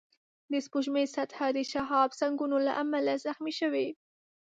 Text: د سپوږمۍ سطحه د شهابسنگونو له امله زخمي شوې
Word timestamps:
د 0.51 0.53
سپوږمۍ 0.65 1.05
سطحه 1.15 1.47
د 1.53 1.59
شهابسنگونو 1.71 2.57
له 2.67 2.73
امله 2.83 3.13
زخمي 3.25 3.53
شوې 3.59 3.87